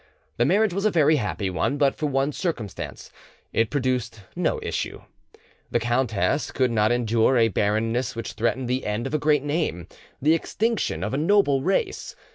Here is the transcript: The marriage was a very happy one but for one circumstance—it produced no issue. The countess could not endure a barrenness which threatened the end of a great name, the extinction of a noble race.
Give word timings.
The 0.37 0.45
marriage 0.45 0.73
was 0.73 0.85
a 0.85 0.89
very 0.89 1.17
happy 1.17 1.51
one 1.51 1.77
but 1.77 1.93
for 1.93 2.07
one 2.07 2.31
circumstance—it 2.31 3.69
produced 3.69 4.21
no 4.35 4.59
issue. 4.63 5.03
The 5.69 5.79
countess 5.79 6.49
could 6.49 6.71
not 6.71 6.91
endure 6.91 7.37
a 7.37 7.49
barrenness 7.49 8.15
which 8.15 8.33
threatened 8.33 8.67
the 8.67 8.87
end 8.87 9.05
of 9.05 9.13
a 9.13 9.19
great 9.19 9.43
name, 9.43 9.85
the 10.19 10.33
extinction 10.33 11.03
of 11.03 11.13
a 11.13 11.17
noble 11.19 11.61
race. 11.61 12.15